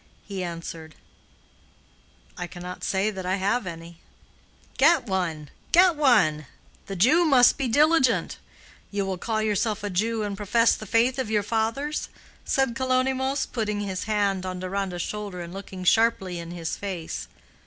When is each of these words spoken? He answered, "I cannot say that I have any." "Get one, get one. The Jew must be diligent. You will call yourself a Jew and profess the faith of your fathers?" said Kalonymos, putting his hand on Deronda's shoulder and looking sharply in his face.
He 0.25 0.43
answered, 0.43 0.95
"I 2.35 2.47
cannot 2.47 2.83
say 2.83 3.11
that 3.11 3.23
I 3.23 3.35
have 3.35 3.67
any." 3.67 3.99
"Get 4.79 5.05
one, 5.05 5.51
get 5.71 5.95
one. 5.95 6.47
The 6.87 6.95
Jew 6.95 7.23
must 7.23 7.55
be 7.55 7.67
diligent. 7.67 8.39
You 8.89 9.05
will 9.05 9.19
call 9.19 9.43
yourself 9.43 9.83
a 9.83 9.91
Jew 9.91 10.23
and 10.23 10.35
profess 10.35 10.75
the 10.75 10.87
faith 10.87 11.19
of 11.19 11.29
your 11.29 11.43
fathers?" 11.43 12.09
said 12.45 12.73
Kalonymos, 12.73 13.45
putting 13.51 13.81
his 13.81 14.05
hand 14.05 14.43
on 14.43 14.57
Deronda's 14.59 15.03
shoulder 15.03 15.39
and 15.39 15.53
looking 15.53 15.83
sharply 15.83 16.39
in 16.39 16.49
his 16.49 16.75
face. 16.75 17.27